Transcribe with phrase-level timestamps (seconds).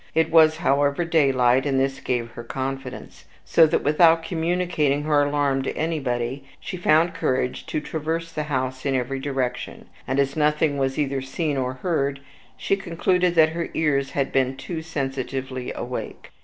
[0.15, 5.61] It was, however, daylight, and this gave her confidence; so that, without communicating her alarm
[5.61, 10.79] to anybody, she found courage to traverse the house in every direction; and, as nothing
[10.79, 12.19] was either seen or heard,
[12.57, 16.31] she concluded that her ears had been too sensitively awake.